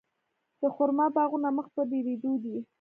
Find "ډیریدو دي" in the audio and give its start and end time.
1.91-2.57